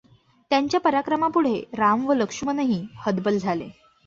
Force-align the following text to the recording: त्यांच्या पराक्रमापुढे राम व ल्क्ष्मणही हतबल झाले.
त्यांच्या 0.51 0.79
पराक्रमापुढे 0.79 1.53
राम 1.73 2.05
व 2.05 2.13
ल्क्ष्मणही 2.13 2.85
हतबल 2.97 3.37
झाले. 3.37 3.69